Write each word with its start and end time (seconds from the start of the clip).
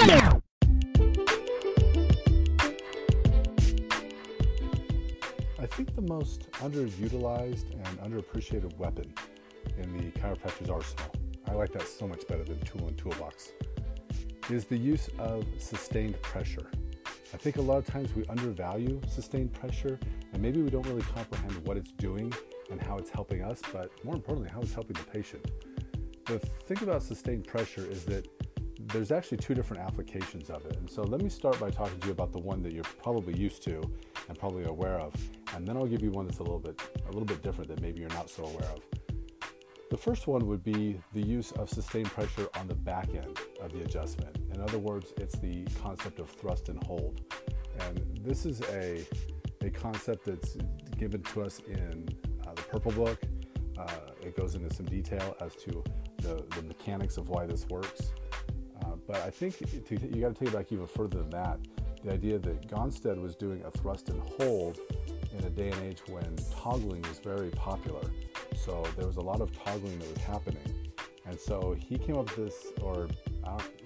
I 0.00 0.40
think 5.66 5.94
the 5.96 6.02
most 6.02 6.48
underutilized 6.52 7.72
and 7.72 7.98
underappreciated 8.00 8.76
weapon 8.76 9.12
in 9.76 9.96
the 9.96 10.12
chiropractor's 10.20 10.70
arsenal, 10.70 11.12
I 11.48 11.54
like 11.54 11.72
that 11.72 11.88
so 11.88 12.06
much 12.06 12.28
better 12.28 12.44
than 12.44 12.60
tool 12.60 12.86
and 12.86 12.96
toolbox, 12.96 13.50
is 14.50 14.66
the 14.66 14.76
use 14.76 15.08
of 15.18 15.44
sustained 15.58 16.22
pressure. 16.22 16.70
I 17.34 17.36
think 17.36 17.56
a 17.56 17.62
lot 17.62 17.78
of 17.78 17.86
times 17.86 18.14
we 18.14 18.24
undervalue 18.26 19.00
sustained 19.08 19.52
pressure 19.52 19.98
and 20.32 20.40
maybe 20.40 20.62
we 20.62 20.70
don't 20.70 20.86
really 20.86 21.02
comprehend 21.02 21.66
what 21.66 21.76
it's 21.76 21.90
doing 21.90 22.32
and 22.70 22.80
how 22.80 22.98
it's 22.98 23.10
helping 23.10 23.42
us, 23.42 23.60
but 23.72 23.90
more 24.04 24.14
importantly, 24.14 24.48
how 24.48 24.60
it's 24.60 24.74
helping 24.74 24.94
the 24.94 25.10
patient. 25.10 25.44
The 26.26 26.38
thing 26.38 26.82
about 26.82 27.02
sustained 27.02 27.48
pressure 27.48 27.84
is 27.84 28.04
that 28.04 28.28
there's 28.78 29.10
actually 29.10 29.38
two 29.38 29.54
different 29.54 29.82
applications 29.82 30.50
of 30.50 30.64
it. 30.66 30.76
And 30.76 30.88
so 30.88 31.02
let 31.02 31.20
me 31.20 31.28
start 31.28 31.58
by 31.58 31.70
talking 31.70 31.98
to 32.00 32.06
you 32.06 32.12
about 32.12 32.32
the 32.32 32.38
one 32.38 32.62
that 32.62 32.72
you're 32.72 32.84
probably 33.02 33.36
used 33.36 33.62
to 33.64 33.82
and 34.28 34.38
probably 34.38 34.64
aware 34.64 35.00
of, 35.00 35.14
and 35.54 35.66
then 35.66 35.76
I'll 35.76 35.86
give 35.86 36.02
you 36.02 36.10
one 36.10 36.26
that's 36.26 36.38
a 36.38 36.42
little 36.42 36.58
bit 36.58 36.80
a 37.04 37.12
little 37.12 37.24
bit 37.24 37.42
different 37.42 37.68
that 37.70 37.80
maybe 37.80 38.00
you're 38.00 38.08
not 38.10 38.30
so 38.30 38.44
aware 38.44 38.70
of. 38.70 38.80
The 39.90 39.96
first 39.96 40.26
one 40.26 40.46
would 40.46 40.62
be 40.62 41.00
the 41.14 41.22
use 41.22 41.50
of 41.52 41.70
sustained 41.70 42.08
pressure 42.10 42.48
on 42.58 42.68
the 42.68 42.74
back 42.74 43.08
end 43.14 43.38
of 43.60 43.72
the 43.72 43.80
adjustment. 43.80 44.36
In 44.52 44.60
other 44.60 44.78
words, 44.78 45.14
it's 45.16 45.38
the 45.38 45.64
concept 45.82 46.18
of 46.18 46.28
thrust 46.28 46.68
and 46.68 46.82
hold. 46.84 47.22
And 47.80 48.20
this 48.22 48.44
is 48.44 48.60
a, 48.70 49.06
a 49.62 49.70
concept 49.70 50.26
that's 50.26 50.58
given 50.98 51.22
to 51.22 51.42
us 51.42 51.60
in 51.66 52.06
uh, 52.46 52.52
the 52.52 52.62
Purple 52.62 52.92
Book. 52.92 53.18
Uh, 53.78 53.86
it 54.20 54.36
goes 54.36 54.56
into 54.56 54.74
some 54.74 54.84
detail 54.84 55.34
as 55.40 55.54
to 55.56 55.82
the, 56.18 56.44
the 56.54 56.62
mechanics 56.64 57.16
of 57.16 57.30
why 57.30 57.46
this 57.46 57.66
works. 57.68 58.12
Uh, 59.08 59.12
but 59.12 59.22
I 59.22 59.30
think 59.30 59.58
to, 59.58 59.94
you 60.08 60.20
got 60.20 60.34
to 60.34 60.44
take 60.44 60.48
it 60.48 60.56
back 60.56 60.72
even 60.72 60.86
further 60.86 61.18
than 61.18 61.30
that. 61.30 61.58
The 62.04 62.12
idea 62.12 62.38
that 62.38 62.68
Gonstead 62.68 63.20
was 63.20 63.34
doing 63.34 63.62
a 63.64 63.70
thrust 63.70 64.08
and 64.08 64.20
hold 64.38 64.78
in 65.36 65.44
a 65.44 65.50
day 65.50 65.70
and 65.70 65.82
age 65.82 66.00
when 66.08 66.36
toggling 66.54 67.02
was 67.02 67.18
very 67.18 67.50
popular. 67.50 68.02
So 68.56 68.84
there 68.96 69.06
was 69.06 69.16
a 69.16 69.20
lot 69.20 69.40
of 69.40 69.52
toggling 69.64 69.98
that 69.98 70.08
was 70.08 70.18
happening. 70.18 70.92
And 71.26 71.38
so 71.38 71.76
he 71.78 71.98
came 71.98 72.16
up 72.16 72.36
with 72.36 72.46
this, 72.46 72.66
or 72.80 73.08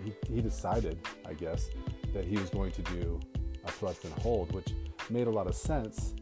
he, 0.05 0.13
he 0.33 0.41
decided, 0.41 0.99
I 1.27 1.35
guess, 1.35 1.69
that 2.13 2.25
he 2.25 2.37
was 2.37 2.51
going 2.51 2.73
to 2.73 2.83
do 2.83 3.19
a 3.65 3.71
thrust 3.71 4.05
and 4.05 4.13
hold, 4.15 4.53
which 4.53 4.69
made 5.11 5.27
a 5.27 5.31
lot 5.31 5.47
of 5.47 5.55
sense. 5.55 6.15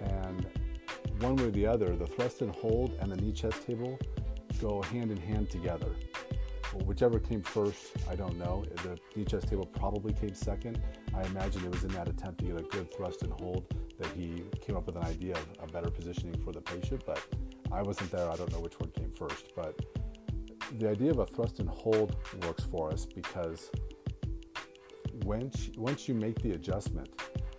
And 0.00 0.46
one 1.20 1.36
way 1.36 1.44
or 1.44 1.50
the 1.50 1.66
other, 1.66 1.96
the 1.96 2.06
thrust 2.06 2.42
and 2.42 2.54
hold 2.54 2.96
and 3.00 3.10
the 3.10 3.16
knee 3.16 3.32
chest 3.32 3.66
table 3.66 3.98
go 4.60 4.82
hand 4.82 5.10
in 5.10 5.16
hand 5.16 5.50
together. 5.50 5.94
Whichever 6.84 7.18
came 7.18 7.42
first, 7.42 7.92
I 8.10 8.14
don't 8.14 8.38
know. 8.38 8.64
The 8.82 8.98
DHS 9.14 9.48
table 9.48 9.66
probably 9.66 10.12
came 10.12 10.34
second. 10.34 10.80
I 11.14 11.22
imagine 11.24 11.64
it 11.64 11.70
was 11.70 11.84
in 11.84 11.90
that 11.90 12.08
attempt 12.08 12.40
to 12.40 12.46
get 12.46 12.60
a 12.60 12.62
good 12.62 12.92
thrust 12.92 13.22
and 13.22 13.32
hold 13.32 13.72
that 13.98 14.10
he 14.12 14.42
came 14.60 14.76
up 14.76 14.86
with 14.86 14.96
an 14.96 15.04
idea 15.04 15.34
of 15.34 15.46
a 15.68 15.72
better 15.72 15.90
positioning 15.90 16.38
for 16.42 16.52
the 16.52 16.60
patient, 16.60 17.02
but 17.06 17.24
I 17.72 17.82
wasn't 17.82 18.10
there. 18.10 18.30
I 18.30 18.36
don't 18.36 18.52
know 18.52 18.60
which 18.60 18.78
one 18.78 18.90
came 18.90 19.12
first, 19.12 19.52
but 19.56 19.78
the 20.78 20.88
idea 20.88 21.10
of 21.10 21.18
a 21.18 21.26
thrust 21.26 21.58
and 21.60 21.68
hold 21.68 22.16
works 22.44 22.64
for 22.64 22.92
us 22.92 23.06
because 23.06 23.70
once, 25.24 25.70
once 25.76 26.08
you 26.08 26.14
make 26.14 26.40
the 26.42 26.52
adjustment, 26.52 27.08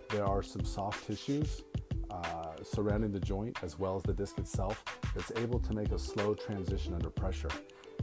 there 0.08 0.24
are 0.24 0.42
some 0.42 0.64
soft 0.64 1.06
tissues 1.06 1.62
uh, 2.10 2.54
surrounding 2.62 3.12
the 3.12 3.20
joint 3.20 3.56
as 3.62 3.78
well 3.78 3.96
as 3.96 4.02
the 4.02 4.12
disc 4.12 4.38
itself 4.38 4.84
that's 5.14 5.32
able 5.36 5.58
to 5.58 5.72
make 5.72 5.92
a 5.92 5.98
slow 5.98 6.34
transition 6.34 6.94
under 6.94 7.10
pressure. 7.10 7.50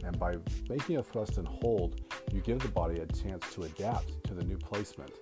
And 0.04 0.18
by 0.18 0.36
making 0.68 0.96
a 0.96 1.02
thrust 1.02 1.38
and 1.38 1.46
hold, 1.46 2.00
you 2.32 2.40
give 2.40 2.60
the 2.60 2.68
body 2.68 3.00
a 3.00 3.06
chance 3.06 3.52
to 3.54 3.62
adapt 3.62 4.24
to 4.24 4.34
the 4.34 4.44
new 4.44 4.56
placement. 4.56 5.12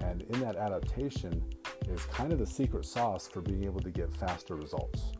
And 0.00 0.22
in 0.22 0.40
that 0.40 0.56
adaptation 0.56 1.42
is 1.88 2.04
kind 2.06 2.32
of 2.32 2.38
the 2.38 2.46
secret 2.46 2.84
sauce 2.84 3.28
for 3.28 3.40
being 3.40 3.64
able 3.64 3.80
to 3.80 3.90
get 3.90 4.12
faster 4.12 4.54
results. 4.54 5.12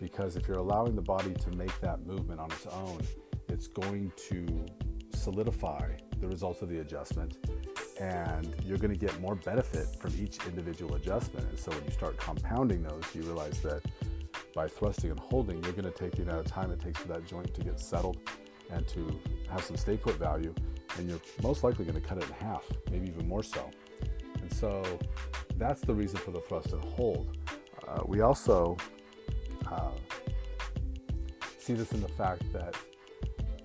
Because 0.00 0.36
if 0.36 0.48
you're 0.48 0.58
allowing 0.58 0.94
the 0.94 1.02
body 1.02 1.32
to 1.34 1.50
make 1.50 1.78
that 1.80 2.06
movement 2.06 2.40
on 2.40 2.50
its 2.50 2.66
own, 2.66 3.00
it's 3.48 3.68
going 3.68 4.12
to 4.28 4.66
solidify 5.14 5.90
the 6.20 6.26
results 6.26 6.62
of 6.62 6.68
the 6.68 6.80
adjustment 6.80 7.38
and 8.00 8.54
you're 8.64 8.78
going 8.78 8.92
to 8.92 8.98
get 8.98 9.18
more 9.20 9.34
benefit 9.36 9.86
from 10.00 10.12
each 10.18 10.38
individual 10.46 10.96
adjustment. 10.96 11.48
And 11.48 11.58
so 11.58 11.70
when 11.70 11.84
you 11.84 11.90
start 11.90 12.16
compounding 12.16 12.82
those, 12.82 13.04
you 13.14 13.22
realize 13.22 13.60
that 13.60 13.82
by 14.54 14.68
thrusting 14.68 15.10
and 15.10 15.20
holding, 15.20 15.62
you're 15.62 15.72
going 15.72 15.84
to 15.84 15.90
take 15.90 16.12
the 16.12 16.22
amount 16.22 16.40
of 16.40 16.46
time 16.46 16.70
it 16.70 16.80
takes 16.80 17.00
for 17.00 17.08
that 17.08 17.26
joint 17.26 17.54
to 17.54 17.62
get 17.62 17.78
settled 17.78 18.18
and 18.70 18.86
to 18.88 19.20
have 19.50 19.62
some 19.62 19.76
stay 19.76 19.96
put 19.96 20.16
value, 20.16 20.54
and 20.98 21.08
you're 21.08 21.20
most 21.42 21.64
likely 21.64 21.84
going 21.84 22.00
to 22.00 22.06
cut 22.06 22.18
it 22.18 22.24
in 22.24 22.46
half, 22.46 22.64
maybe 22.90 23.08
even 23.08 23.28
more 23.28 23.42
so. 23.42 23.70
And 24.40 24.52
so 24.52 24.82
that's 25.56 25.80
the 25.82 25.94
reason 25.94 26.18
for 26.18 26.30
the 26.30 26.40
thrust 26.40 26.72
and 26.72 26.84
hold. 26.84 27.36
Uh, 27.86 28.02
we 28.06 28.20
also 28.20 28.76
uh, 29.70 29.90
see 31.58 31.74
this 31.74 31.92
in 31.92 32.00
the 32.00 32.08
fact 32.08 32.42
that 32.52 32.76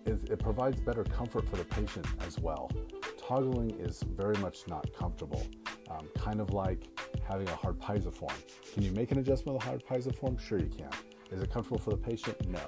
it 0.05 0.39
provides 0.39 0.79
better 0.79 1.03
comfort 1.03 1.47
for 1.47 1.57
the 1.57 1.65
patient 1.65 2.05
as 2.25 2.39
well. 2.39 2.71
Toggling 3.17 3.71
is 3.79 4.01
very 4.01 4.35
much 4.37 4.67
not 4.67 4.91
comfortable, 4.97 5.45
um, 5.91 6.07
kind 6.17 6.41
of 6.41 6.51
like 6.51 6.87
having 7.27 7.47
a 7.47 7.55
hard 7.55 7.79
piezoform. 7.79 8.33
Can 8.73 8.81
you 8.81 8.91
make 8.91 9.11
an 9.11 9.19
adjustment 9.19 9.55
with 9.55 9.63
a 9.63 9.67
hard 9.67 9.85
piezoform? 9.85 10.39
Sure, 10.39 10.57
you 10.57 10.69
can. 10.69 10.89
Is 11.31 11.41
it 11.41 11.51
comfortable 11.51 11.77
for 11.77 11.91
the 11.91 11.97
patient? 11.97 12.49
No. 12.49 12.61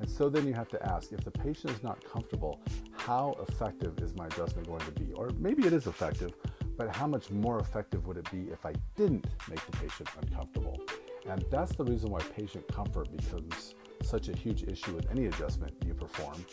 And 0.00 0.08
so 0.08 0.30
then 0.30 0.46
you 0.46 0.54
have 0.54 0.68
to 0.70 0.82
ask 0.86 1.12
if 1.12 1.22
the 1.22 1.30
patient 1.30 1.74
is 1.74 1.82
not 1.82 2.02
comfortable, 2.02 2.60
how 2.92 3.36
effective 3.46 3.98
is 4.00 4.14
my 4.14 4.26
adjustment 4.26 4.66
going 4.66 4.80
to 4.80 4.92
be? 4.92 5.12
Or 5.12 5.30
maybe 5.38 5.66
it 5.66 5.74
is 5.74 5.86
effective, 5.86 6.32
but 6.78 6.96
how 6.96 7.06
much 7.06 7.30
more 7.30 7.58
effective 7.58 8.06
would 8.06 8.16
it 8.16 8.30
be 8.30 8.50
if 8.50 8.64
I 8.64 8.72
didn't 8.96 9.26
make 9.48 9.64
the 9.66 9.72
patient 9.72 10.08
uncomfortable? 10.22 10.80
And 11.28 11.44
that's 11.50 11.76
the 11.76 11.84
reason 11.84 12.10
why 12.10 12.20
patient 12.20 12.66
comfort 12.68 13.14
becomes 13.14 13.74
such 14.02 14.28
a 14.28 14.36
huge 14.36 14.62
issue 14.62 14.94
with 14.94 15.10
any 15.10 15.26
adjustment 15.26 15.74
you 15.86 15.92
perform 15.92 16.44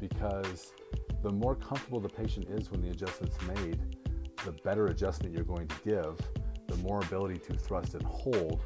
because 0.00 0.72
the 1.22 1.30
more 1.30 1.54
comfortable 1.54 2.00
the 2.00 2.08
patient 2.08 2.48
is 2.50 2.70
when 2.70 2.82
the 2.82 2.90
adjustment's 2.90 3.40
made, 3.42 3.78
the 4.44 4.52
better 4.64 4.86
adjustment 4.86 5.34
you're 5.34 5.44
going 5.44 5.68
to 5.68 5.76
give, 5.84 6.20
the 6.66 6.76
more 6.78 7.00
ability 7.00 7.38
to 7.38 7.54
thrust 7.54 7.94
and 7.94 8.02
hold. 8.02 8.60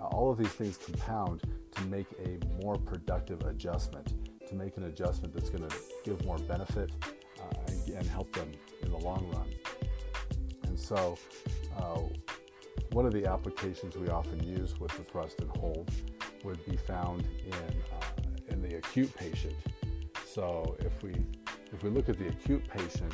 All 0.00 0.30
of 0.30 0.38
these 0.38 0.48
things 0.48 0.76
compound 0.76 1.42
to 1.78 1.86
make 1.86 2.06
a 2.24 2.62
more 2.62 2.76
productive 2.76 3.40
adjustment, 3.42 4.14
to 4.48 4.54
make 4.54 4.76
an 4.76 4.84
adjustment 4.84 5.34
that's 5.34 5.50
going 5.50 5.68
to 5.68 5.76
give 6.04 6.24
more 6.24 6.38
benefit 6.38 6.90
uh, 7.40 7.54
and, 7.68 7.94
and, 7.94 8.06
help 8.06 8.32
them 8.32 8.50
in 8.82 8.90
the 8.90 8.96
long 8.98 9.30
run. 9.32 9.48
And 10.64 10.78
so, 10.78 11.16
uh, 11.76 12.00
one 12.92 13.06
of 13.06 13.12
the 13.12 13.26
applications 13.26 13.96
we 13.96 14.08
often 14.08 14.42
use 14.42 14.78
with 14.80 14.90
the 14.96 15.04
thrust 15.04 15.40
and 15.40 15.50
hold 15.56 15.90
would 16.44 16.64
be 16.64 16.76
found 16.76 17.24
in, 17.44 17.52
uh, 17.52 18.04
in 18.48 18.62
the 18.62 18.76
acute 18.76 19.14
patient. 19.14 19.54
So 20.24 20.76
if 20.80 21.02
we 21.02 21.14
if 21.72 21.82
we 21.82 21.90
look 21.90 22.08
at 22.08 22.18
the 22.18 22.28
acute 22.28 22.66
patient, 22.68 23.12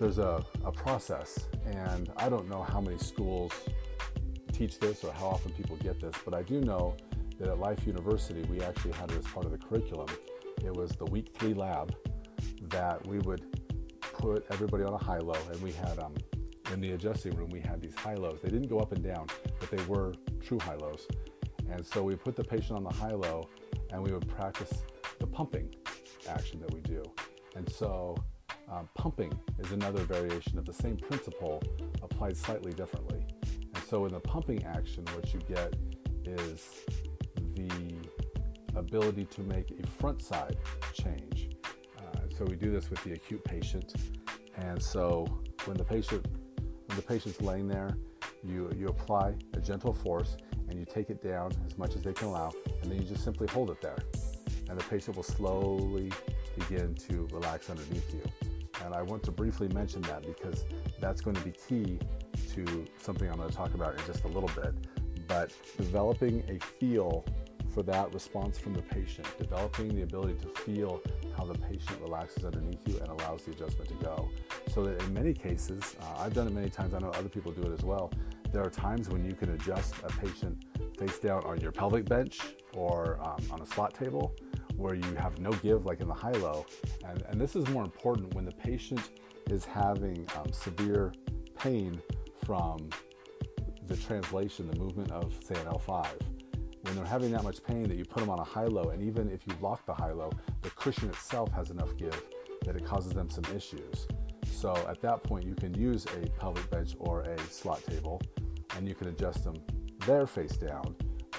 there's 0.00 0.18
a, 0.18 0.44
a 0.64 0.72
process, 0.72 1.46
and 1.64 2.10
I 2.16 2.28
don't 2.28 2.48
know 2.48 2.62
how 2.62 2.80
many 2.80 2.98
schools 2.98 3.52
teach 4.54 4.78
this 4.78 5.02
or 5.04 5.12
how 5.12 5.26
often 5.26 5.52
people 5.52 5.76
get 5.76 6.00
this, 6.00 6.14
but 6.24 6.32
I 6.32 6.42
do 6.42 6.60
know 6.60 6.96
that 7.38 7.48
at 7.48 7.58
Life 7.58 7.86
University 7.86 8.42
we 8.48 8.60
actually 8.62 8.92
had 8.92 9.10
it 9.10 9.18
as 9.18 9.24
part 9.26 9.44
of 9.44 9.52
the 9.52 9.58
curriculum. 9.58 10.08
It 10.64 10.72
was 10.72 10.92
the 10.92 11.06
week 11.06 11.34
three 11.34 11.54
lab 11.54 11.94
that 12.70 13.04
we 13.06 13.18
would 13.20 13.42
put 14.00 14.46
everybody 14.50 14.84
on 14.84 14.94
a 14.94 14.98
high 14.98 15.18
low, 15.18 15.36
and 15.50 15.60
we 15.60 15.72
had 15.72 15.98
um, 15.98 16.14
in 16.72 16.80
the 16.80 16.92
adjusting 16.92 17.34
room 17.36 17.50
we 17.50 17.60
had 17.60 17.80
these 17.80 17.94
high 17.96 18.14
lows. 18.14 18.38
They 18.42 18.50
didn't 18.50 18.68
go 18.68 18.78
up 18.78 18.92
and 18.92 19.02
down, 19.02 19.26
but 19.58 19.70
they 19.70 19.82
were 19.84 20.14
true 20.40 20.58
high 20.60 20.76
lows. 20.76 21.06
And 21.70 21.84
so 21.84 22.02
we 22.02 22.14
put 22.14 22.36
the 22.36 22.44
patient 22.44 22.72
on 22.72 22.84
the 22.84 22.92
high 22.92 23.12
low 23.12 23.48
and 23.90 24.02
we 24.02 24.12
would 24.12 24.28
practice 24.28 24.84
the 25.18 25.26
pumping 25.26 25.74
action 26.28 26.60
that 26.60 26.72
we 26.72 26.80
do. 26.80 27.02
And 27.56 27.70
so 27.70 28.16
um, 28.70 28.88
pumping 28.94 29.32
is 29.58 29.72
another 29.72 30.02
variation 30.04 30.58
of 30.58 30.64
the 30.64 30.72
same 30.72 30.96
principle 30.96 31.62
applied 32.02 32.36
slightly 32.36 32.72
differently. 32.72 33.23
So 33.88 34.06
in 34.06 34.12
the 34.12 34.20
pumping 34.20 34.64
action, 34.64 35.04
what 35.14 35.32
you 35.34 35.40
get 35.46 35.74
is 36.24 36.84
the 37.54 37.94
ability 38.74 39.26
to 39.26 39.42
make 39.42 39.70
a 39.70 39.86
front 40.00 40.22
side 40.22 40.56
change. 40.92 41.50
Uh, 41.98 42.20
so 42.36 42.44
we 42.44 42.56
do 42.56 42.70
this 42.70 42.90
with 42.90 43.02
the 43.04 43.12
acute 43.12 43.44
patient. 43.44 43.94
And 44.56 44.82
so 44.82 45.26
when 45.66 45.76
the 45.76 45.84
patient 45.84 46.26
when 46.86 46.96
the 46.96 47.02
patient's 47.02 47.40
laying 47.40 47.66
there, 47.66 47.96
you, 48.42 48.70
you 48.76 48.88
apply 48.88 49.34
a 49.54 49.60
gentle 49.60 49.92
force 49.92 50.36
and 50.68 50.78
you 50.78 50.84
take 50.84 51.10
it 51.10 51.22
down 51.22 51.52
as 51.66 51.76
much 51.78 51.96
as 51.96 52.02
they 52.02 52.12
can 52.12 52.28
allow, 52.28 52.52
and 52.82 52.90
then 52.90 53.00
you 53.00 53.04
just 53.04 53.24
simply 53.24 53.46
hold 53.48 53.70
it 53.70 53.80
there. 53.80 53.98
And 54.68 54.78
the 54.78 54.84
patient 54.84 55.16
will 55.16 55.24
slowly 55.24 56.12
begin 56.56 56.94
to 56.94 57.28
relax 57.32 57.68
underneath 57.68 58.12
you. 58.14 58.22
And 58.84 58.94
I 58.94 59.02
want 59.02 59.22
to 59.24 59.32
briefly 59.32 59.68
mention 59.68 60.02
that 60.02 60.22
because 60.24 60.64
that's 61.00 61.20
going 61.20 61.36
to 61.36 61.42
be 61.42 61.52
key 61.52 61.98
something 62.98 63.28
I'm 63.28 63.36
going 63.36 63.48
to 63.48 63.54
talk 63.54 63.74
about 63.74 63.98
in 63.98 64.04
just 64.06 64.24
a 64.24 64.28
little 64.28 64.50
bit. 64.54 64.74
But 65.26 65.52
developing 65.76 66.44
a 66.48 66.58
feel 66.78 67.24
for 67.74 67.82
that 67.82 68.12
response 68.14 68.56
from 68.56 68.74
the 68.74 68.82
patient, 68.82 69.26
developing 69.36 69.88
the 69.94 70.02
ability 70.02 70.34
to 70.34 70.48
feel 70.60 71.02
how 71.36 71.44
the 71.44 71.58
patient 71.58 72.00
relaxes 72.00 72.44
underneath 72.44 72.86
you 72.86 72.98
and 72.98 73.08
allows 73.08 73.42
the 73.42 73.50
adjustment 73.50 73.88
to 73.88 73.96
go. 73.96 74.28
So 74.72 74.84
that 74.84 75.02
in 75.02 75.12
many 75.12 75.34
cases, 75.34 75.96
uh, 76.00 76.22
I've 76.22 76.34
done 76.34 76.46
it 76.46 76.52
many 76.52 76.70
times, 76.70 76.94
I 76.94 77.00
know 77.00 77.10
other 77.10 77.28
people 77.28 77.50
do 77.50 77.62
it 77.62 77.72
as 77.72 77.84
well. 77.84 78.12
There 78.52 78.62
are 78.62 78.70
times 78.70 79.08
when 79.08 79.24
you 79.24 79.34
can 79.34 79.50
adjust 79.50 79.94
a 80.04 80.08
patient 80.08 80.64
face 80.96 81.18
down 81.18 81.42
on 81.44 81.60
your 81.60 81.72
pelvic 81.72 82.04
bench 82.04 82.38
or 82.74 83.18
um, 83.20 83.42
on 83.50 83.60
a 83.60 83.66
slot 83.66 83.94
table 83.94 84.36
where 84.76 84.94
you 84.94 85.14
have 85.16 85.38
no 85.40 85.50
give, 85.50 85.84
like 85.84 86.00
in 86.00 86.06
the 86.06 86.14
high 86.14 86.32
low. 86.32 86.64
And, 87.04 87.22
and 87.28 87.40
this 87.40 87.56
is 87.56 87.66
more 87.70 87.82
important 87.82 88.32
when 88.34 88.44
the 88.44 88.52
patient 88.52 89.10
is 89.50 89.64
having 89.64 90.26
um, 90.36 90.52
severe 90.52 91.12
pain 91.58 92.00
from 92.44 92.88
the 93.86 93.96
translation, 93.96 94.70
the 94.70 94.78
movement 94.78 95.10
of, 95.10 95.34
say, 95.42 95.54
an 95.60 95.66
L5. 95.66 96.06
When 96.82 96.96
they're 96.96 97.04
having 97.04 97.30
that 97.32 97.44
much 97.44 97.62
pain 97.62 97.84
that 97.84 97.96
you 97.96 98.04
put 98.04 98.20
them 98.20 98.30
on 98.30 98.38
a 98.38 98.44
high 98.44 98.66
low, 98.66 98.90
and 98.90 99.02
even 99.02 99.30
if 99.30 99.46
you 99.46 99.54
lock 99.60 99.86
the 99.86 99.94
high 99.94 100.12
low, 100.12 100.30
the 100.62 100.70
cushion 100.70 101.08
itself 101.08 101.50
has 101.52 101.70
enough 101.70 101.96
give 101.96 102.20
that 102.64 102.76
it 102.76 102.84
causes 102.84 103.12
them 103.12 103.30
some 103.30 103.44
issues. 103.54 104.06
So 104.50 104.74
at 104.88 105.00
that 105.02 105.22
point, 105.22 105.44
you 105.44 105.54
can 105.54 105.74
use 105.74 106.06
a 106.06 106.28
pelvic 106.38 106.70
bench 106.70 106.94
or 106.98 107.22
a 107.22 107.38
slot 107.38 107.82
table, 107.84 108.20
and 108.76 108.88
you 108.88 108.94
can 108.94 109.08
adjust 109.08 109.44
them 109.44 109.56
there 110.06 110.26
face 110.26 110.56
down. 110.56 110.94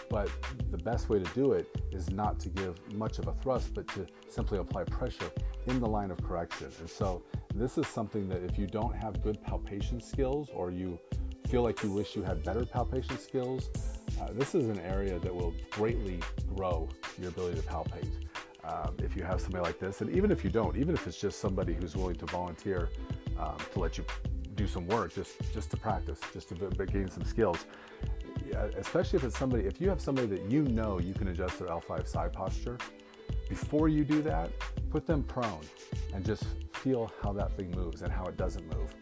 But 0.10 0.30
the 0.72 0.78
best 0.78 1.10
way 1.10 1.20
to 1.20 1.34
do 1.34 1.54
it 1.54 1.68
is 1.92 2.10
not 2.10 2.40
to 2.42 2.50
give 2.50 2.76
much 2.94 3.20
of 3.20 3.28
a 3.28 3.34
thrust, 3.34 3.74
but 3.74 3.88
to 3.90 4.06
simply 4.30 4.60
apply 4.60 4.84
pressure 4.86 5.32
in 5.68 5.80
the 5.80 5.88
line 5.88 6.12
of 6.12 6.22
correction. 6.24 6.70
And 6.80 6.90
so 6.90 7.24
this 7.54 7.78
is 7.78 7.88
something 7.88 8.28
that 8.30 8.44
if 8.44 8.58
you 8.58 8.68
don't 8.68 8.96
have 8.96 9.24
good 9.24 9.42
palpation 9.42 10.00
skills 10.00 10.50
or 10.54 10.72
you 10.72 11.00
feel 11.48 11.64
like 11.64 11.82
you 11.84 11.92
wish 11.92 12.16
you 12.16 12.24
had 12.24 12.44
better 12.44 12.66
palpation 12.66 13.18
skills, 13.18 13.70
uh, 14.22 14.28
this 14.34 14.56
is 14.56 14.68
an 14.70 14.80
area 14.80 15.20
that 15.20 15.34
will 15.34 15.54
greatly 15.72 16.20
grow 16.56 16.88
your 17.20 17.30
ability 17.30 17.60
to 17.60 17.68
palpate. 17.68 18.12
Um, 18.64 18.96
if 19.04 19.16
you 19.16 19.24
have 19.24 19.40
somebody 19.40 19.64
like 19.64 19.80
this, 19.80 20.02
and 20.02 20.10
even 20.16 20.32
if 20.32 20.44
you 20.44 20.50
don't, 20.50 20.76
even 20.76 20.96
if 20.96 21.06
it's 21.06 21.20
just 21.20 21.40
somebody 21.40 21.74
who's 21.74 21.96
willing 21.96 22.16
to 22.16 22.26
volunteer 22.26 22.90
um, 23.40 23.58
to 23.74 23.80
let 23.80 23.98
you 23.98 24.06
do 24.56 24.66
some 24.66 24.88
work, 24.88 25.14
just 25.14 25.34
just 25.54 25.70
to 25.72 25.78
practice, 25.78 26.20
just 26.34 26.50
to 26.50 26.56
gain 26.86 27.10
some 27.10 27.24
skills. 27.24 27.66
Especially 28.78 29.18
if 29.18 29.24
it's 29.24 29.38
somebody, 29.38 29.66
if 29.66 29.80
you 29.82 29.90
have 29.90 30.02
somebody 30.02 30.28
that 30.28 30.50
you 30.50 30.64
know 30.64 31.00
you 31.00 31.14
can 31.14 31.28
adjust 31.28 31.60
their 31.60 31.68
L5 31.68 32.08
side 32.08 32.34
posture, 32.34 32.78
before 33.50 33.90
you 33.90 34.04
do 34.04 34.22
that, 34.24 34.50
put 34.90 35.06
them 35.06 35.24
prone 35.24 35.62
and 36.14 36.26
just 36.26 36.44
feel 36.74 37.12
how 37.22 37.32
that 37.34 37.56
thing 37.58 37.72
moves 37.72 38.02
and 38.02 38.12
how 38.12 38.26
it 38.26 38.38
doesn't 38.38 38.66
move. 38.76 38.94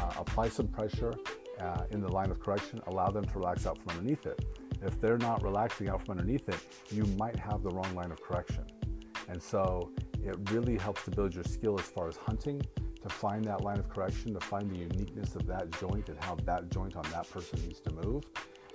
Uh, 0.00 0.12
apply 0.18 0.48
some 0.48 0.66
pressure 0.66 1.14
uh, 1.60 1.84
in 1.90 2.00
the 2.00 2.08
line 2.08 2.30
of 2.30 2.40
correction, 2.40 2.80
allow 2.88 3.08
them 3.10 3.24
to 3.24 3.38
relax 3.38 3.66
out 3.66 3.78
from 3.78 3.96
underneath 3.96 4.26
it. 4.26 4.44
If 4.82 5.00
they're 5.00 5.18
not 5.18 5.42
relaxing 5.42 5.88
out 5.88 6.04
from 6.04 6.18
underneath 6.18 6.48
it, 6.48 6.58
you 6.90 7.04
might 7.16 7.36
have 7.36 7.62
the 7.62 7.70
wrong 7.70 7.94
line 7.94 8.10
of 8.10 8.20
correction. 8.20 8.64
And 9.28 9.40
so 9.40 9.92
it 10.24 10.36
really 10.50 10.76
helps 10.76 11.04
to 11.04 11.10
build 11.10 11.34
your 11.34 11.44
skill 11.44 11.78
as 11.78 11.86
far 11.86 12.08
as 12.08 12.16
hunting, 12.16 12.60
to 13.02 13.08
find 13.08 13.44
that 13.44 13.62
line 13.62 13.78
of 13.78 13.88
correction, 13.88 14.34
to 14.34 14.40
find 14.40 14.70
the 14.70 14.78
uniqueness 14.78 15.36
of 15.36 15.46
that 15.46 15.70
joint 15.78 16.08
and 16.08 16.18
how 16.22 16.36
that 16.44 16.70
joint 16.70 16.96
on 16.96 17.04
that 17.12 17.30
person 17.30 17.60
needs 17.66 17.80
to 17.80 17.92
move. 17.92 18.24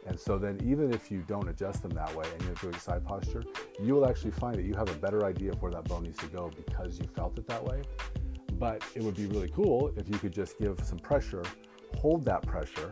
And 0.07 0.19
so 0.19 0.37
then, 0.37 0.59
even 0.63 0.93
if 0.93 1.11
you 1.11 1.23
don't 1.27 1.47
adjust 1.49 1.83
them 1.83 1.91
that 1.91 2.13
way 2.15 2.25
and 2.33 2.41
you're 2.43 2.55
doing 2.55 2.77
side 2.79 3.05
posture, 3.05 3.43
you 3.81 3.93
will 3.93 4.07
actually 4.07 4.31
find 4.31 4.55
that 4.55 4.63
you 4.63 4.73
have 4.73 4.89
a 4.89 4.95
better 4.95 5.25
idea 5.25 5.51
of 5.51 5.61
where 5.61 5.71
that 5.71 5.83
bone 5.85 6.03
needs 6.03 6.17
to 6.19 6.27
go 6.27 6.49
because 6.55 6.97
you 6.99 7.05
felt 7.15 7.37
it 7.37 7.47
that 7.47 7.63
way. 7.63 7.81
But 8.53 8.83
it 8.95 9.03
would 9.03 9.15
be 9.15 9.25
really 9.25 9.49
cool 9.49 9.91
if 9.97 10.09
you 10.09 10.17
could 10.17 10.33
just 10.33 10.57
give 10.59 10.79
some 10.83 10.97
pressure 10.97 11.43
hold 11.95 12.25
that 12.25 12.45
pressure, 12.45 12.91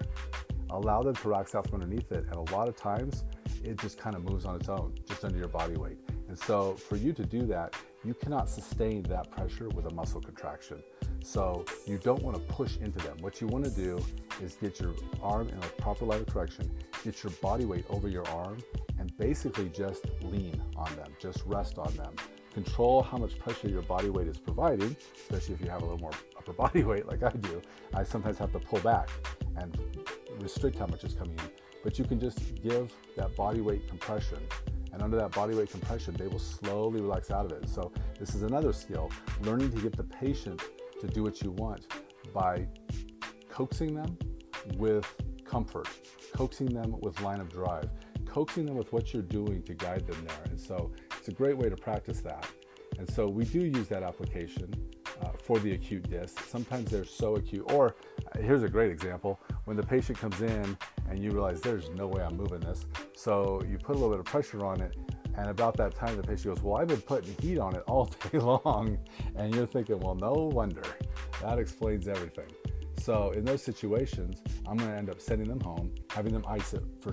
allow 0.69 1.01
them 1.01 1.15
to 1.15 1.27
relax 1.27 1.55
out 1.55 1.69
from 1.69 1.81
underneath 1.81 2.11
it. 2.11 2.25
And 2.25 2.35
a 2.35 2.55
lot 2.55 2.67
of 2.67 2.75
times 2.75 3.23
it 3.63 3.77
just 3.79 3.97
kind 3.97 4.15
of 4.15 4.23
moves 4.23 4.45
on 4.45 4.55
its 4.55 4.69
own, 4.69 4.95
just 5.07 5.23
under 5.23 5.37
your 5.37 5.47
body 5.47 5.75
weight. 5.75 5.97
And 6.27 6.37
so 6.37 6.73
for 6.73 6.95
you 6.95 7.13
to 7.13 7.25
do 7.25 7.45
that, 7.47 7.75
you 8.03 8.13
cannot 8.13 8.49
sustain 8.49 9.03
that 9.03 9.31
pressure 9.31 9.69
with 9.69 9.85
a 9.85 9.93
muscle 9.93 10.21
contraction. 10.21 10.81
So 11.23 11.65
you 11.87 11.97
don't 11.97 12.21
want 12.21 12.35
to 12.35 12.53
push 12.53 12.77
into 12.77 12.99
them. 12.99 13.17
What 13.21 13.41
you 13.41 13.47
want 13.47 13.65
to 13.65 13.71
do 13.71 14.03
is 14.41 14.55
get 14.55 14.79
your 14.79 14.93
arm 15.23 15.49
in 15.49 15.57
a 15.57 15.81
proper 15.81 16.05
line 16.05 16.21
of 16.21 16.27
correction, 16.27 16.69
get 17.05 17.23
your 17.23 17.31
body 17.33 17.65
weight 17.65 17.85
over 17.89 18.07
your 18.07 18.27
arm, 18.29 18.57
and 18.99 19.15
basically 19.17 19.69
just 19.69 20.05
lean 20.23 20.59
on 20.75 20.93
them, 20.95 21.07
just 21.19 21.43
rest 21.45 21.77
on 21.77 21.95
them. 21.95 22.13
Control 22.51 23.03
how 23.03 23.17
much 23.17 23.37
pressure 23.37 23.69
your 23.69 23.83
body 23.83 24.09
weight 24.09 24.27
is 24.27 24.39
providing, 24.39 24.95
especially 25.15 25.53
if 25.53 25.61
you 25.61 25.69
have 25.69 25.83
a 25.83 25.85
little 25.85 25.99
more 25.99 26.13
upper 26.35 26.53
body 26.63 26.83
weight 26.83 27.05
like 27.05 27.21
I 27.21 27.29
do, 27.29 27.61
I 27.93 28.03
sometimes 28.03 28.39
have 28.39 28.51
to 28.53 28.59
pull 28.59 28.79
back 28.79 29.09
and 29.57 29.77
restrict 30.39 30.79
how 30.79 30.87
much 30.87 31.03
is 31.03 31.13
coming 31.13 31.37
in. 31.37 31.49
But 31.83 31.99
you 31.99 32.05
can 32.05 32.19
just 32.19 32.39
give 32.63 32.91
that 33.15 33.35
body 33.35 33.61
weight 33.61 33.87
compression. 33.87 34.39
And 34.91 35.03
under 35.03 35.17
that 35.17 35.31
body 35.31 35.53
weight 35.53 35.69
compression, 35.69 36.15
they 36.17 36.27
will 36.27 36.39
slowly 36.39 37.01
relax 37.01 37.29
out 37.29 37.45
of 37.45 37.51
it. 37.51 37.69
So, 37.69 37.91
this 38.17 38.33
is 38.33 38.41
another 38.41 38.73
skill 38.73 39.11
learning 39.41 39.71
to 39.73 39.81
get 39.81 39.95
the 39.95 40.05
patient 40.05 40.63
to 41.01 41.07
do 41.07 41.21
what 41.21 41.43
you 41.43 41.51
want 41.51 41.85
by 42.33 42.65
coaxing 43.49 43.93
them 43.93 44.17
with 44.77 45.05
comfort, 45.55 45.87
coaxing 46.33 46.67
them 46.67 46.93
with 46.99 47.21
line 47.21 47.39
of 47.39 47.49
drive, 47.49 47.89
coaxing 48.25 48.65
them 48.65 48.75
with 48.75 48.91
what 48.91 49.13
you're 49.13 49.23
doing 49.23 49.63
to 49.63 49.73
guide 49.73 50.05
them 50.05 50.17
there. 50.27 50.43
And 50.49 50.59
so, 50.59 50.91
it's 51.17 51.29
a 51.29 51.31
great 51.31 51.57
way 51.57 51.69
to 51.69 51.77
practice 51.77 52.19
that. 52.29 52.45
And 52.99 53.09
so, 53.09 53.29
we 53.29 53.45
do 53.45 53.59
use 53.59 53.87
that 53.87 54.03
application 54.03 54.69
uh, 55.21 55.29
for 55.41 55.57
the 55.59 55.71
acute 55.71 56.09
disc. 56.09 56.41
Sometimes 56.45 56.91
they're 56.91 57.05
so 57.05 57.37
acute. 57.37 57.71
Or 57.71 57.95
uh, 58.33 58.41
here's 58.41 58.63
a 58.63 58.67
great 58.67 58.91
example 58.91 59.39
when 59.63 59.77
the 59.77 59.83
patient 59.83 60.17
comes 60.17 60.41
in 60.41 60.77
and 61.09 61.23
you 61.23 61.31
realize 61.31 61.61
there's 61.61 61.89
no 61.91 62.05
way 62.05 62.21
I'm 62.21 62.35
moving 62.35 62.59
this. 62.59 62.85
So 63.15 63.61
you 63.69 63.77
put 63.77 63.95
a 63.95 63.99
little 63.99 64.09
bit 64.09 64.19
of 64.19 64.25
pressure 64.25 64.65
on 64.65 64.81
it. 64.81 64.93
And 65.37 65.49
about 65.49 65.77
that 65.77 65.95
time, 65.95 66.17
the 66.17 66.23
patient 66.23 66.55
goes, 66.55 66.63
Well, 66.65 66.75
I've 66.81 66.89
been 66.89 67.07
putting 67.13 67.33
heat 67.39 67.59
on 67.59 67.75
it 67.75 67.83
all 67.87 68.05
day 68.31 68.39
long. 68.39 68.97
And 69.37 69.55
you're 69.55 69.67
thinking, 69.67 70.01
Well, 70.01 70.15
no 70.15 70.33
wonder. 70.33 70.83
That 71.41 71.59
explains 71.59 72.09
everything. 72.09 72.51
So 73.05 73.29
in 73.33 73.45
those 73.45 73.61
situations, 73.61 74.41
I'm 74.67 74.77
going 74.77 74.89
to 74.89 74.97
end 74.97 75.11
up 75.11 75.21
sending 75.21 75.47
them 75.47 75.59
home, 75.59 75.93
having 76.09 76.33
them 76.33 76.43
ice 76.47 76.73
it 76.73 76.81
for 77.01 77.11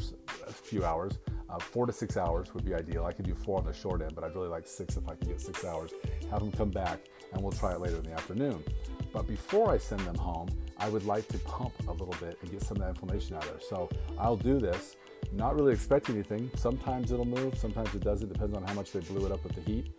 a 0.48 0.50
few 0.50 0.86
hours. 0.86 1.18
Uh, 1.50 1.58
four 1.58 1.84
to 1.84 1.92
six 1.92 2.16
hours 2.16 2.54
would 2.54 2.64
be 2.64 2.72
ideal. 2.72 3.04
I 3.04 3.12
could 3.12 3.26
do 3.26 3.34
four 3.34 3.58
on 3.58 3.66
the 3.66 3.74
short 3.74 4.00
end, 4.00 4.14
but 4.14 4.24
I'd 4.24 4.34
really 4.34 4.48
like 4.48 4.66
six 4.66 4.96
if 4.96 5.06
I 5.06 5.16
can 5.16 5.28
get 5.28 5.38
six 5.38 5.66
hours. 5.66 5.90
Have 6.30 6.40
them 6.40 6.50
come 6.50 6.70
back, 6.70 7.00
and 7.34 7.42
we'll 7.42 7.52
try 7.52 7.72
it 7.72 7.80
later 7.82 7.96
in 7.96 8.04
the 8.04 8.12
afternoon. 8.12 8.64
But 9.12 9.28
before 9.28 9.70
I 9.70 9.76
send 9.76 10.00
them 10.00 10.14
home, 10.14 10.48
I 10.78 10.88
would 10.88 11.04
like 11.04 11.28
to 11.28 11.38
pump 11.40 11.74
a 11.86 11.92
little 11.92 12.16
bit 12.18 12.38
and 12.40 12.50
get 12.50 12.62
some 12.62 12.78
of 12.78 12.84
that 12.84 12.88
inflammation 12.88 13.36
out 13.36 13.44
of 13.44 13.50
there. 13.50 13.60
So 13.60 13.90
I'll 14.18 14.38
do 14.38 14.58
this, 14.58 14.96
not 15.30 15.54
really 15.54 15.74
expecting 15.74 16.14
anything. 16.14 16.50
Sometimes 16.56 17.12
it'll 17.12 17.26
move, 17.26 17.58
sometimes 17.58 17.94
it 17.94 18.02
doesn't. 18.02 18.32
Depends 18.32 18.56
on 18.56 18.66
how 18.66 18.72
much 18.72 18.92
they 18.92 19.00
blew 19.00 19.26
it 19.26 19.30
up 19.30 19.44
with 19.44 19.56
the 19.56 19.60
heat. 19.60 19.90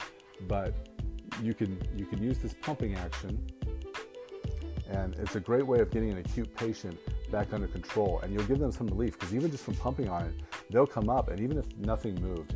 But 0.48 0.74
you 1.40 1.54
can 1.54 1.80
you 1.96 2.08
can 2.08 2.24
use 2.24 2.40
this 2.40 2.56
pumping 2.64 2.96
action, 2.96 3.46
and 4.90 5.16
it's 5.16 5.36
a 5.36 5.40
great 5.40 5.66
way 5.66 5.80
of 5.80 5.90
getting 5.92 6.12
an 6.12 6.18
acute 6.18 6.54
patient 6.56 6.98
back 7.32 7.54
under 7.54 7.68
control. 7.68 8.20
And 8.24 8.34
you'll 8.34 8.46
give 8.46 8.60
them 8.60 8.72
some 8.72 8.88
relief 8.88 9.18
because 9.20 9.34
even 9.34 9.52
just 9.52 9.64
from 9.64 9.76
pumping 9.76 10.10
on 10.10 10.24
it, 10.26 10.34
they'll 10.70 10.88
come 10.88 11.10
up, 11.10 11.30
and 11.30 11.40
even 11.40 11.58
if 11.58 11.66
nothing 11.78 12.16
moved, 12.22 12.56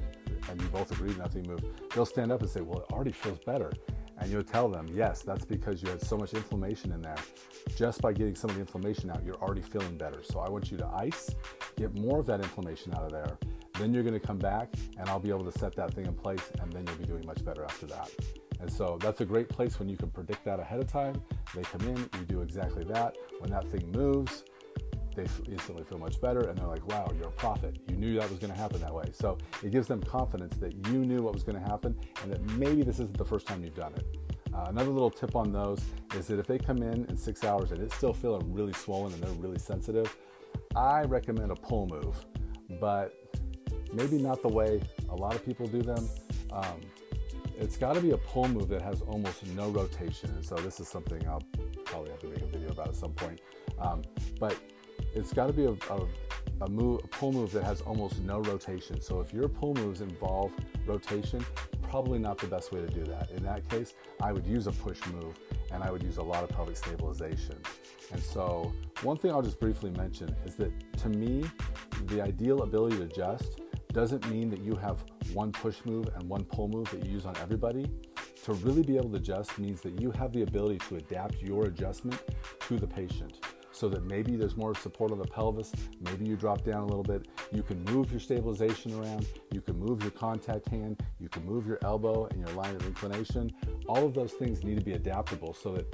and 0.49 0.61
you 0.61 0.67
both 0.69 0.91
agree 0.91 1.13
nothing 1.15 1.43
moved, 1.47 1.65
they'll 1.93 2.05
stand 2.05 2.31
up 2.31 2.41
and 2.41 2.49
say, 2.49 2.61
Well, 2.61 2.79
it 2.81 2.91
already 2.91 3.11
feels 3.11 3.39
better. 3.39 3.71
And 4.19 4.31
you'll 4.31 4.43
tell 4.43 4.67
them, 4.69 4.87
Yes, 4.93 5.21
that's 5.21 5.45
because 5.45 5.81
you 5.81 5.89
had 5.89 6.01
so 6.01 6.17
much 6.17 6.33
inflammation 6.33 6.91
in 6.91 7.01
there. 7.01 7.17
Just 7.75 8.01
by 8.01 8.13
getting 8.13 8.35
some 8.35 8.49
of 8.49 8.55
the 8.55 8.61
inflammation 8.61 9.09
out, 9.11 9.23
you're 9.25 9.41
already 9.41 9.61
feeling 9.61 9.97
better. 9.97 10.23
So 10.23 10.39
I 10.39 10.49
want 10.49 10.71
you 10.71 10.77
to 10.77 10.87
ice, 10.87 11.29
get 11.75 11.93
more 11.95 12.19
of 12.19 12.25
that 12.27 12.39
inflammation 12.39 12.93
out 12.93 13.03
of 13.03 13.11
there. 13.11 13.37
Then 13.77 13.93
you're 13.93 14.03
going 14.03 14.19
to 14.19 14.25
come 14.25 14.39
back, 14.39 14.73
and 14.97 15.07
I'll 15.07 15.19
be 15.19 15.29
able 15.29 15.49
to 15.49 15.57
set 15.59 15.75
that 15.75 15.93
thing 15.93 16.05
in 16.05 16.13
place, 16.13 16.51
and 16.61 16.71
then 16.73 16.85
you'll 16.87 16.95
be 16.95 17.05
doing 17.05 17.25
much 17.25 17.45
better 17.45 17.63
after 17.63 17.85
that. 17.87 18.09
And 18.59 18.71
so 18.71 18.97
that's 19.01 19.21
a 19.21 19.25
great 19.25 19.49
place 19.49 19.79
when 19.79 19.87
you 19.89 19.97
can 19.97 20.09
predict 20.09 20.43
that 20.45 20.59
ahead 20.59 20.79
of 20.79 20.87
time. 20.87 21.21
They 21.55 21.61
come 21.63 21.81
in, 21.81 21.97
you 21.97 22.25
do 22.27 22.41
exactly 22.41 22.83
that. 22.85 23.15
When 23.39 23.51
that 23.51 23.69
thing 23.69 23.91
moves, 23.91 24.43
they 25.15 25.25
instantly 25.51 25.83
feel 25.83 25.97
much 25.97 26.21
better 26.21 26.41
and 26.41 26.57
they're 26.57 26.67
like, 26.67 26.87
wow, 26.87 27.11
you're 27.17 27.27
a 27.27 27.31
prophet. 27.31 27.77
You 27.89 27.95
knew 27.95 28.19
that 28.19 28.29
was 28.29 28.39
going 28.39 28.53
to 28.53 28.59
happen 28.59 28.79
that 28.81 28.93
way. 28.93 29.05
So 29.13 29.37
it 29.63 29.71
gives 29.71 29.87
them 29.87 30.01
confidence 30.01 30.57
that 30.57 30.87
you 30.87 30.99
knew 30.99 31.21
what 31.23 31.33
was 31.33 31.43
going 31.43 31.61
to 31.61 31.67
happen 31.67 31.97
and 32.21 32.31
that 32.31 32.41
maybe 32.57 32.83
this 32.83 32.95
isn't 32.95 33.17
the 33.17 33.25
first 33.25 33.47
time 33.47 33.63
you've 33.63 33.75
done 33.75 33.93
it. 33.93 34.05
Uh, 34.53 34.65
another 34.69 34.89
little 34.89 35.11
tip 35.11 35.35
on 35.35 35.51
those 35.51 35.81
is 36.15 36.27
that 36.27 36.39
if 36.39 36.47
they 36.47 36.57
come 36.57 36.81
in 36.81 37.05
in 37.05 37.17
six 37.17 37.43
hours 37.43 37.71
and 37.71 37.81
it's 37.81 37.95
still 37.95 38.13
feeling 38.13 38.53
really 38.53 38.73
swollen 38.73 39.13
and 39.13 39.21
they're 39.21 39.31
really 39.33 39.59
sensitive, 39.59 40.15
I 40.75 41.01
recommend 41.03 41.51
a 41.51 41.55
pull 41.55 41.87
move, 41.87 42.25
but 42.79 43.13
maybe 43.93 44.17
not 44.17 44.41
the 44.41 44.49
way 44.49 44.81
a 45.09 45.15
lot 45.15 45.35
of 45.35 45.45
people 45.45 45.67
do 45.67 45.81
them. 45.81 46.09
Um, 46.51 46.81
it's 47.59 47.77
got 47.77 47.93
to 47.93 48.01
be 48.01 48.11
a 48.11 48.17
pull 48.17 48.47
move 48.47 48.69
that 48.69 48.81
has 48.81 49.01
almost 49.01 49.45
no 49.47 49.69
rotation. 49.69 50.29
And 50.29 50.45
so 50.45 50.55
this 50.55 50.79
is 50.79 50.87
something 50.87 51.27
I'll 51.27 51.43
probably 51.85 52.11
have 52.11 52.19
to 52.19 52.27
make 52.27 52.41
a 52.41 52.45
video 52.45 52.69
about 52.69 52.89
at 52.89 52.95
some 52.95 53.13
point. 53.13 53.41
Um, 53.79 54.03
but 54.39 54.55
it's 55.15 55.33
got 55.33 55.47
to 55.47 55.53
be 55.53 55.65
a, 55.65 55.71
a, 55.71 56.07
a, 56.61 56.69
move, 56.69 57.01
a 57.03 57.07
pull 57.07 57.31
move 57.31 57.51
that 57.53 57.63
has 57.63 57.81
almost 57.81 58.21
no 58.21 58.41
rotation. 58.41 59.01
So 59.01 59.21
if 59.21 59.33
your 59.33 59.47
pull 59.47 59.73
moves 59.73 60.01
involve 60.01 60.51
rotation, 60.85 61.43
probably 61.81 62.19
not 62.19 62.37
the 62.37 62.47
best 62.47 62.71
way 62.71 62.81
to 62.81 62.87
do 62.87 63.03
that. 63.05 63.31
In 63.31 63.43
that 63.43 63.67
case, 63.69 63.95
I 64.21 64.31
would 64.31 64.45
use 64.45 64.67
a 64.67 64.71
push 64.71 64.99
move 65.07 65.39
and 65.71 65.83
I 65.83 65.89
would 65.89 66.03
use 66.03 66.17
a 66.17 66.23
lot 66.23 66.43
of 66.43 66.49
pelvic 66.49 66.77
stabilization. 66.77 67.57
And 68.11 68.21
so, 68.21 68.71
one 69.01 69.17
thing 69.17 69.31
I'll 69.31 69.41
just 69.41 69.59
briefly 69.59 69.91
mention 69.91 70.33
is 70.45 70.55
that 70.55 70.71
to 70.99 71.09
me, 71.09 71.43
the 72.05 72.21
ideal 72.21 72.63
ability 72.63 72.97
to 72.97 73.03
adjust 73.03 73.61
doesn't 73.97 74.29
mean 74.29 74.47
that 74.47 74.59
you 74.59 74.75
have 74.75 75.03
one 75.33 75.51
push 75.51 75.77
move 75.83 76.07
and 76.13 76.29
one 76.29 76.43
pull 76.43 76.67
move 76.67 76.87
that 76.91 77.03
you 77.03 77.13
use 77.13 77.25
on 77.25 77.35
everybody. 77.37 77.89
To 78.43 78.53
really 78.53 78.83
be 78.83 78.95
able 78.95 79.09
to 79.09 79.15
adjust 79.15 79.57
means 79.57 79.81
that 79.81 79.99
you 79.99 80.11
have 80.11 80.31
the 80.31 80.43
ability 80.43 80.77
to 80.89 80.97
adapt 80.97 81.41
your 81.41 81.65
adjustment 81.65 82.21
to 82.67 82.77
the 82.77 82.85
patient 82.85 83.39
so 83.71 83.89
that 83.89 84.05
maybe 84.05 84.35
there's 84.35 84.55
more 84.55 84.75
support 84.75 85.11
on 85.11 85.17
the 85.17 85.25
pelvis, 85.25 85.71
maybe 85.99 86.25
you 86.25 86.35
drop 86.35 86.63
down 86.63 86.83
a 86.83 86.85
little 86.85 87.01
bit. 87.01 87.27
You 87.51 87.63
can 87.63 87.83
move 87.85 88.11
your 88.11 88.19
stabilization 88.19 88.93
around, 88.99 89.25
you 89.51 89.61
can 89.61 89.79
move 89.79 90.03
your 90.03 90.11
contact 90.11 90.67
hand, 90.67 91.01
you 91.19 91.27
can 91.27 91.43
move 91.43 91.65
your 91.65 91.79
elbow 91.81 92.27
and 92.27 92.39
your 92.39 92.55
line 92.55 92.75
of 92.75 92.85
inclination. 92.85 93.51
All 93.87 94.05
of 94.05 94.13
those 94.13 94.33
things 94.33 94.63
need 94.63 94.77
to 94.77 94.85
be 94.85 94.93
adaptable 94.93 95.55
so 95.55 95.73
that, 95.73 95.91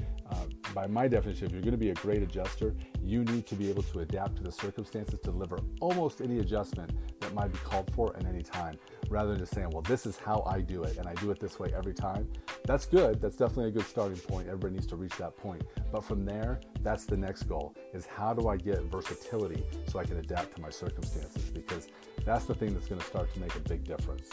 by 0.73 0.87
my 0.87 1.07
definition, 1.07 1.47
if 1.47 1.53
you're 1.53 1.61
going 1.61 1.71
to 1.71 1.77
be 1.77 1.91
a 1.91 1.95
great 1.95 2.23
adjuster, 2.23 2.73
you 3.03 3.23
need 3.25 3.45
to 3.47 3.55
be 3.55 3.69
able 3.69 3.83
to 3.83 3.99
adapt 3.99 4.37
to 4.37 4.43
the 4.43 4.51
circumstances 4.51 5.19
to 5.19 5.31
deliver 5.31 5.59
almost 5.79 6.21
any 6.21 6.39
adjustment 6.39 6.91
that 7.19 7.33
might 7.33 7.51
be 7.51 7.59
called 7.59 7.91
for 7.93 8.15
at 8.17 8.25
any 8.25 8.41
time, 8.41 8.77
rather 9.09 9.31
than 9.31 9.39
just 9.39 9.53
saying, 9.53 9.69
well, 9.71 9.81
this 9.83 10.05
is 10.05 10.17
how 10.17 10.43
I 10.47 10.61
do 10.61 10.83
it 10.83 10.97
and 10.97 11.07
I 11.07 11.13
do 11.15 11.31
it 11.31 11.39
this 11.39 11.59
way 11.59 11.71
every 11.75 11.93
time. 11.93 12.27
That's 12.65 12.85
good. 12.85 13.21
That's 13.21 13.35
definitely 13.35 13.67
a 13.67 13.71
good 13.71 13.85
starting 13.85 14.17
point. 14.17 14.47
Everybody 14.47 14.73
needs 14.73 14.87
to 14.87 14.95
reach 14.95 15.15
that 15.17 15.35
point. 15.37 15.63
But 15.91 16.03
from 16.03 16.25
there, 16.25 16.59
that's 16.81 17.05
the 17.05 17.17
next 17.17 17.43
goal 17.43 17.75
is 17.93 18.05
how 18.05 18.33
do 18.33 18.47
I 18.47 18.57
get 18.57 18.81
versatility 18.83 19.63
so 19.87 19.99
I 19.99 20.05
can 20.05 20.17
adapt 20.17 20.55
to 20.55 20.61
my 20.61 20.69
circumstances 20.69 21.43
because 21.49 21.87
that's 22.25 22.45
the 22.45 22.55
thing 22.55 22.73
that's 22.73 22.87
going 22.87 23.01
to 23.01 23.07
start 23.07 23.33
to 23.33 23.39
make 23.39 23.55
a 23.55 23.59
big 23.59 23.83
difference. 23.83 24.29